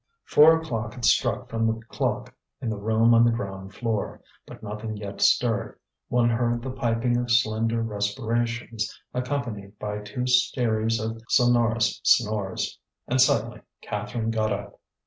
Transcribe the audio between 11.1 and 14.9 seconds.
sonorous snores. And suddenly Catherine got up.